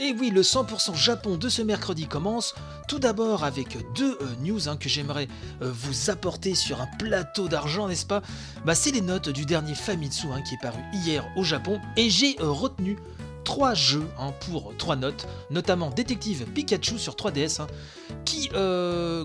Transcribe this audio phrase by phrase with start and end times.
[0.00, 2.56] Et oui, le 100% Japon de ce mercredi commence.
[2.88, 5.28] Tout d'abord avec deux euh, news hein, que j'aimerais
[5.62, 8.20] euh, vous apporter sur un plateau d'argent, n'est-ce pas?
[8.64, 11.80] Bah, C'est les notes du dernier Famitsu hein, qui est paru hier au Japon.
[11.96, 12.98] Et j'ai euh, retenu
[13.44, 17.68] trois jeux hein, pour trois notes, notamment Détective Pikachu sur 3DS, hein,
[18.24, 18.48] qui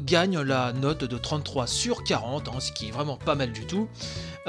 [0.03, 3.65] gagne la note de 33 sur 40, hein, ce qui est vraiment pas mal du
[3.65, 3.87] tout.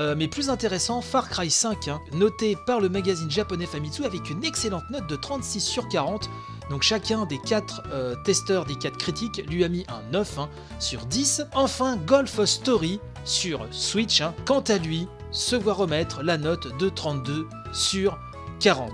[0.01, 4.43] Euh, mais plus intéressant, Far Cry 5, noté par le magazine japonais Famitsu avec une
[4.45, 6.31] excellente note de 36 sur 40.
[6.71, 10.39] Donc chacun des 4 euh, testeurs des 4 critiques lui a mis un 9
[10.79, 11.43] sur 10.
[11.55, 17.47] Enfin, Golf Story sur Switch, quant à lui, se voit remettre la note de 32
[17.75, 18.19] sur
[18.61, 18.91] 40.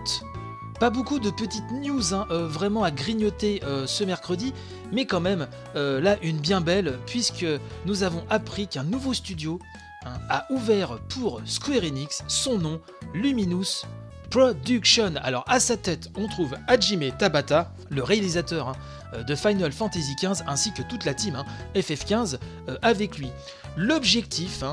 [0.81, 4.53] Pas beaucoup de petites news hein, euh, vraiment à grignoter ce mercredi,
[4.91, 7.47] mais quand même là une bien belle puisque
[7.85, 9.61] nous avons appris qu'un nouveau studio
[10.07, 12.81] hein, a ouvert pour Square Enix son nom
[13.15, 13.85] Luminous
[14.31, 15.15] Production.
[15.23, 20.43] Alors à sa tête on trouve Hajime Tabata, le réalisateur hein, de Final Fantasy XV
[20.47, 21.43] ainsi que toute la team
[21.75, 22.39] FF15
[22.83, 23.31] avec lui.
[23.77, 24.65] L'objectif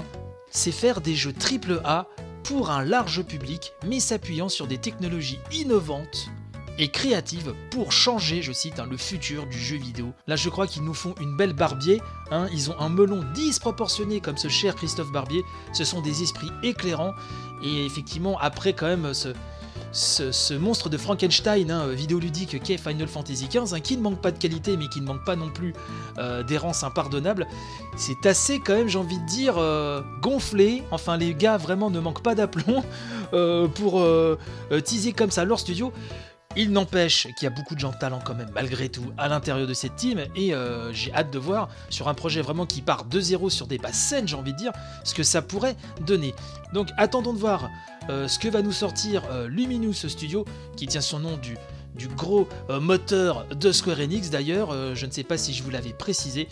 [0.49, 2.08] c'est faire des jeux AAA
[2.43, 6.30] pour un large public, mais s'appuyant sur des technologies innovantes
[6.79, 10.13] et créatives pour changer, je cite, hein, le futur du jeu vidéo.
[10.27, 12.02] Là, je crois qu'ils nous font une belle barbier.
[12.31, 12.47] Hein.
[12.52, 15.43] ils ont un melon disproportionné comme ce cher Christophe Barbier.
[15.73, 17.13] Ce sont des esprits éclairants.
[17.63, 19.33] Et effectivement, après quand même ce,
[19.93, 24.31] ce, monstre de Frankenstein hein, vidéoludique qu'est Final Fantasy XV, hein, qui ne manque pas
[24.31, 25.73] de qualité mais qui ne manque pas non plus
[26.17, 27.47] euh, d'errance impardonnable,
[27.95, 30.83] c'est assez quand même, j'ai envie de dire, euh, gonflé.
[30.91, 32.83] Enfin, les gars vraiment ne manquent pas d'aplomb
[33.33, 34.05] euh, pour
[34.83, 35.93] teaser comme ça leur studio.
[36.55, 39.27] Il n'empêche qu'il y a beaucoup de gens de talent quand même, malgré tout, à
[39.27, 40.53] l'intérieur de cette team, et
[40.91, 43.93] j'ai hâte de voir sur un projet vraiment qui part de zéro sur des bases
[43.93, 44.71] saines, j'ai envie de dire,
[45.03, 46.33] ce que ça pourrait donner.
[46.73, 47.69] Donc attendons de voir
[48.09, 51.57] euh, ce que va nous sortir euh, Luminous Studio, qui tient son nom du,
[52.15, 55.93] gros euh, moteur de Square Enix d'ailleurs, je ne sais pas si je vous l'avais
[55.93, 56.47] précisé.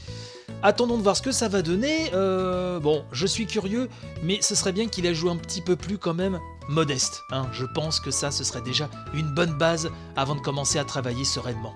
[0.64, 2.12] Attendons de voir ce que ça va donner.
[2.12, 3.90] bon, je suis curieux,
[4.24, 6.40] mais ce serait bien qu'il ait joué un petit peu plus quand même
[6.70, 7.24] modeste.
[7.32, 7.48] Hein.
[7.52, 11.26] Je pense que ça, ce serait déjà une bonne base avant de commencer à travailler
[11.26, 11.74] sereinement.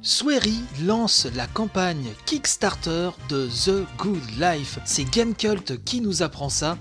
[0.00, 4.78] Swery lance la campagne Kickstarter de The Good Life.
[4.84, 6.78] C'est Gamecult qui nous apprend ça.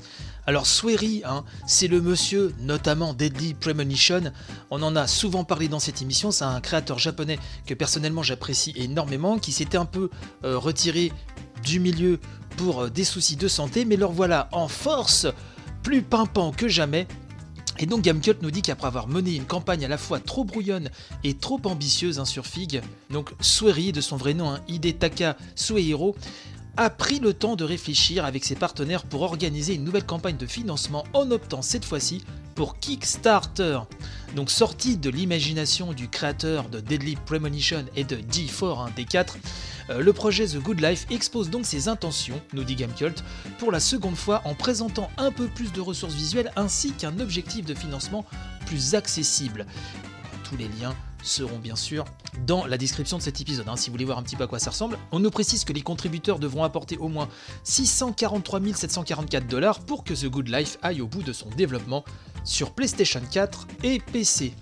[0.47, 4.31] Alors Swery, hein, c'est le monsieur notamment Deadly Premonition.
[4.71, 6.31] On en a souvent parlé dans cette émission.
[6.31, 10.09] C'est un créateur japonais que personnellement j'apprécie énormément, qui s'était un peu
[10.45, 11.11] euh, retiré
[11.65, 12.21] du milieu
[12.55, 15.27] pour euh, des soucis de santé, mais leur voilà en force,
[15.83, 17.07] plus pimpant que jamais,
[17.79, 20.89] et donc Gamecult nous dit qu'après avoir mené une campagne à la fois trop brouillonne
[21.23, 22.81] et trop ambitieuse hein, sur Fig,
[23.11, 26.15] donc Sueri, de son vrai nom, hein, Hidetaka Suehiro,
[26.77, 30.45] a pris le temps de réfléchir avec ses partenaires pour organiser une nouvelle campagne de
[30.45, 32.23] financement en optant cette fois-ci
[32.53, 33.79] pour Kickstarter.
[34.35, 39.37] Donc sorti de l'imagination du créateur de Deadly Premonition et de D4, un des 4
[39.89, 43.23] euh, le projet The Good Life expose donc ses intentions, nous dit Gamecult,
[43.57, 47.65] pour la seconde fois en présentant un peu plus de ressources visuelles ainsi qu'un objectif
[47.65, 48.25] de financement
[48.65, 49.65] plus accessible.
[50.43, 52.05] Tous les liens seront bien sûr
[52.45, 54.47] dans la description de cet épisode, hein, si vous voulez voir un petit peu à
[54.47, 54.97] quoi ça ressemble.
[55.11, 57.29] On nous précise que les contributeurs devront apporter au moins
[57.63, 62.03] 643 744 dollars pour que The Good Life aille au bout de son développement
[62.43, 64.53] sur PlayStation 4 et PC.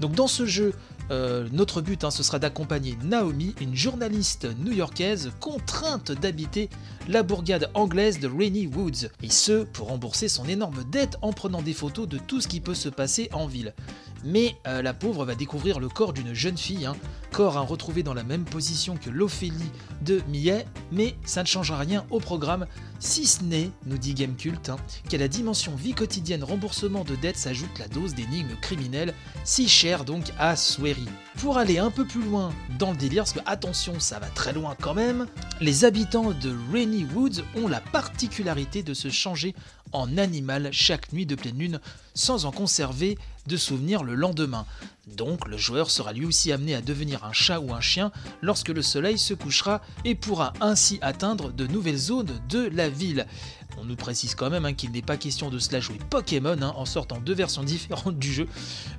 [0.00, 0.72] Donc dans ce jeu,
[1.10, 6.68] euh, notre but, hein, ce sera d'accompagner Naomi, une journaliste new-yorkaise contrainte d'habiter
[7.08, 11.62] la bourgade anglaise de Rainy Woods, et ce pour rembourser son énorme dette en prenant
[11.62, 13.74] des photos de tout ce qui peut se passer en ville.
[14.24, 16.96] Mais euh, la pauvre va découvrir le corps d'une jeune fille, hein,
[17.32, 19.70] corps à retrouver dans la même position que l'Ophélie
[20.02, 22.66] de Millet, mais ça ne changera rien au programme,
[22.98, 24.76] si ce n'est, nous dit Gamecult, hein,
[25.08, 29.14] qu'à la dimension vie quotidienne remboursement de dettes s'ajoute la dose d'énigmes criminelles,
[29.44, 31.06] si chère donc à Swery.
[31.36, 34.52] Pour aller un peu plus loin dans le délire, parce que attention, ça va très
[34.52, 35.26] loin quand même,
[35.60, 39.54] les habitants de Rainy Woods ont la particularité de se changer
[39.92, 41.80] en animal chaque nuit de pleine lune
[42.14, 43.16] sans en conserver
[43.48, 44.64] de souvenirs le lendemain.
[45.16, 48.12] Donc le joueur sera lui aussi amené à devenir un chat ou un chien
[48.42, 53.26] lorsque le soleil se couchera et pourra ainsi atteindre de nouvelles zones de la ville.
[53.80, 56.72] On nous précise quand même hein, qu'il n'est pas question de cela jouer Pokémon hein,
[56.76, 58.48] en sortant deux versions différentes du jeu,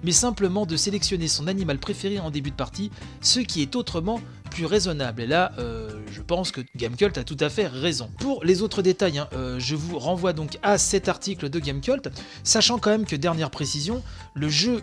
[0.04, 2.92] mais simplement de sélectionner son animal préféré en début de partie,
[3.22, 4.22] ce qui est autrement
[4.66, 5.22] raisonnable.
[5.22, 8.10] Et là, euh, je pense que Gamecult a tout à fait raison.
[8.20, 12.10] Pour les autres détails, hein, euh, je vous renvoie donc à cet article de Gamecult,
[12.44, 14.04] sachant quand même que, dernière précision,
[14.34, 14.82] le jeu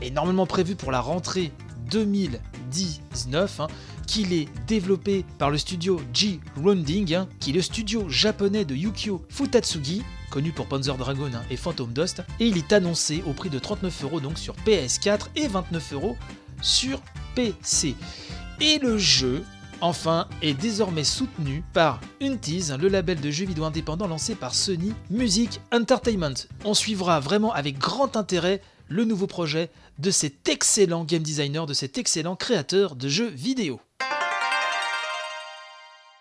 [0.00, 1.52] est normalement prévu pour la rentrée
[1.90, 3.66] 2019, hein,
[4.06, 8.74] qu'il est développé par le studio G Rounding, hein, qui est le studio japonais de
[8.74, 13.50] Yukio Futatsugi, connu pour Panzer Dragon et Phantom Dust, et il est annoncé au prix
[13.50, 16.16] de 39 euros donc sur PS4 et 29 euros
[16.62, 17.02] sur
[17.34, 17.94] PC.
[18.64, 19.42] Et le jeu,
[19.80, 24.92] enfin, est désormais soutenu par Untease, le label de jeux vidéo indépendant lancé par Sony
[25.10, 26.46] Music Entertainment.
[26.64, 29.68] On suivra vraiment avec grand intérêt le nouveau projet
[29.98, 33.80] de cet excellent game designer, de cet excellent créateur de jeux vidéo.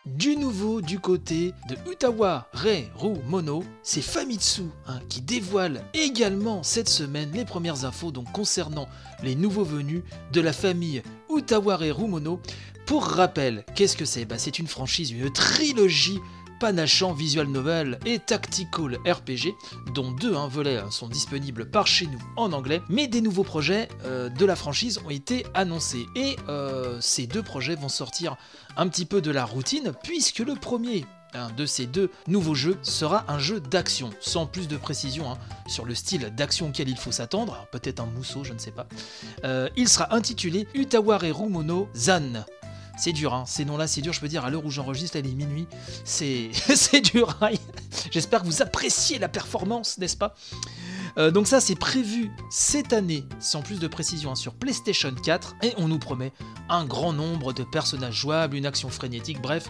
[0.07, 6.89] Du nouveau du côté de Utawa Ru Mono, c'est Famitsu hein, qui dévoile également cette
[6.89, 8.89] semaine les premières infos concernant
[9.21, 10.01] les nouveaux venus
[10.33, 11.03] de la famille
[11.35, 12.39] Utawa Ru Mono.
[12.85, 14.25] Pour rappel, qu'est-ce que c'est?
[14.25, 16.19] Bah, C'est une franchise, une trilogie
[16.61, 19.55] panachant visual novel et tactical RPG,
[19.95, 23.89] dont deux volets hein, sont disponibles par chez nous en anglais, mais des nouveaux projets
[24.05, 26.05] euh, de la franchise ont été annoncés.
[26.15, 28.37] Et euh, ces deux projets vont sortir
[28.77, 31.05] un petit peu de la routine, puisque le premier
[31.57, 35.37] de ces deux nouveaux jeux sera un jeu d'action, sans plus de précision hein,
[35.67, 38.87] sur le style d'action auquel il faut s'attendre, peut-être un mousseau, je ne sais pas.
[39.43, 42.45] Euh, il sera intitulé Utaware Rumono Zan.
[42.97, 43.45] C'est dur, hein.
[43.47, 45.65] ces noms-là, c'est dur, je peux dire, à l'heure où j'enregistre, elle est minuit,
[46.03, 46.51] c'est
[47.01, 47.37] dur.
[47.41, 47.51] Hein.
[48.11, 50.35] J'espère que vous appréciez la performance, n'est-ce pas?
[51.17, 55.55] Euh, donc ça c'est prévu cette année, sans plus de précision, hein, sur PlayStation 4,
[55.63, 56.31] et on nous promet
[56.69, 59.67] un grand nombre de personnages jouables, une action frénétique, bref,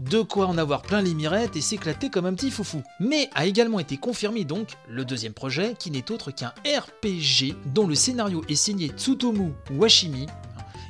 [0.00, 1.10] de quoi en avoir plein les
[1.54, 2.82] et s'éclater comme un petit foufou.
[2.98, 7.86] Mais a également été confirmé donc le deuxième projet, qui n'est autre qu'un RPG dont
[7.86, 10.26] le scénario est signé Tsutomu Washimi,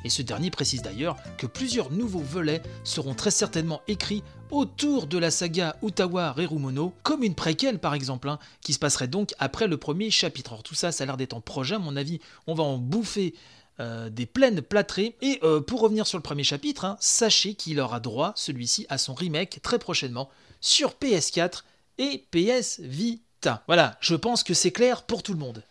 [0.03, 5.17] et ce dernier précise d'ailleurs que plusieurs nouveaux volets seront très certainement écrits autour de
[5.17, 9.67] la saga Utawa Rerumono, comme une préquelle par exemple, hein, qui se passerait donc après
[9.67, 10.53] le premier chapitre.
[10.53, 12.77] Alors tout ça, ça a l'air d'être en projet, à mon avis, on va en
[12.77, 13.33] bouffer
[13.81, 15.15] euh, des plaines plâtrées.
[15.21, 18.97] Et euh, pour revenir sur le premier chapitre, hein, sachez qu'il aura droit, celui-ci, à
[18.97, 20.29] son remake très prochainement
[20.59, 21.63] sur PS4
[21.97, 23.63] et PS Vita.
[23.65, 25.63] Voilà, je pense que c'est clair pour tout le monde.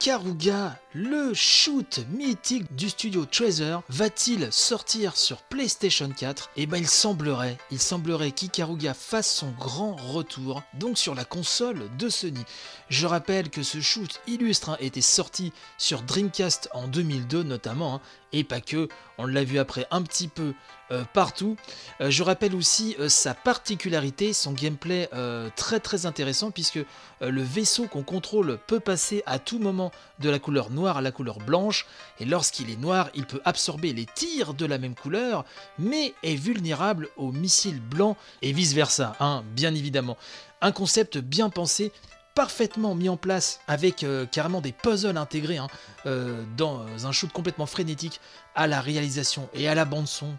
[0.00, 6.88] Ikaruga, le shoot mythique du studio Treasure, va-t-il sortir sur PlayStation 4 Eh ben il
[6.88, 12.42] semblerait, il semblerait qu'Ikaruga fasse son grand retour, donc sur la console de Sony.
[12.88, 18.00] Je rappelle que ce shoot illustre hein, était sorti sur Dreamcast en 2002 notamment, hein,
[18.32, 18.88] et pas que,
[19.18, 20.54] on l'a vu après un petit peu
[20.92, 21.56] euh, partout.
[22.00, 25.08] Euh, je rappelle aussi euh, sa particularité, son gameplay
[25.56, 26.78] très très intéressant puisque
[27.20, 31.12] le vaisseau qu'on contrôle peut passer à tout moment de la couleur noire à la
[31.12, 31.86] couleur blanche
[32.18, 35.44] et lorsqu'il est noir il peut absorber les tirs de la même couleur
[35.78, 40.16] mais est vulnérable aux missiles blancs et vice versa, hein, bien évidemment.
[40.60, 41.92] Un concept bien pensé
[42.40, 45.66] parfaitement mis en place avec euh, carrément des puzzles intégrés hein,
[46.06, 48.18] euh, dans un shoot complètement frénétique
[48.54, 50.38] à la réalisation et à la bande son.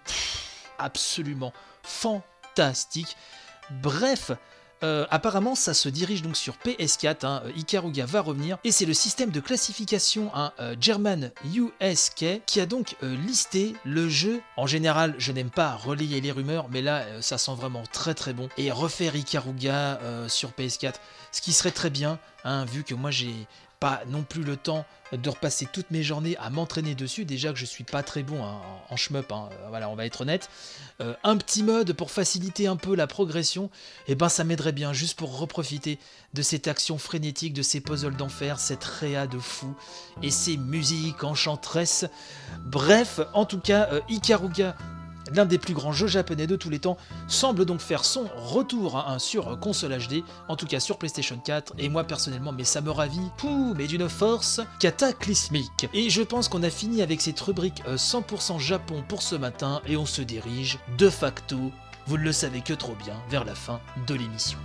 [0.79, 1.53] absolument
[1.83, 3.15] fantastique.
[3.83, 4.31] Bref,
[4.83, 7.25] euh, apparemment, ça se dirige donc sur PS4.
[7.25, 8.57] Hein, Ikaruga va revenir.
[8.63, 14.41] Et c'est le système de classification hein, German USK qui a donc listé le jeu.
[14.57, 18.33] En général, je n'aime pas relayer les rumeurs, mais là, ça sent vraiment très très
[18.33, 18.49] bon.
[18.57, 20.95] Et refaire Ikaruga sur PS4,
[21.31, 23.47] ce qui serait très bien, hein, vu que moi j'ai
[23.81, 27.25] pas non plus le temps de repasser toutes mes journées à m'entraîner dessus.
[27.25, 30.21] Déjà que je suis pas très bon en, en shmup, hein, voilà, on va être
[30.21, 30.49] honnête.
[31.01, 33.65] Euh, un petit mode pour faciliter un peu la progression,
[34.07, 35.97] et eh ben ça m'aiderait bien juste pour reprofiter
[36.35, 39.75] de cette action frénétique, de ces puzzles d'enfer, cette réa de fou
[40.21, 42.05] et ces musiques enchanteresses.
[42.63, 44.77] Bref, en tout cas, euh, Ikaruga
[45.33, 46.97] l'un des plus grands jeux japonais de tous les temps,
[47.27, 51.73] semble donc faire son retour hein, sur console HD, en tout cas sur PlayStation 4,
[51.77, 55.87] et moi personnellement, mais ça me ravit, pouh, mais d'une force cataclysmique.
[55.93, 59.81] Et je pense qu'on a fini avec cette rubrique 100% euh, Japon pour ce matin,
[59.87, 61.71] et on se dirige de facto,
[62.07, 64.57] vous ne le savez que trop bien, vers la fin de l'émission.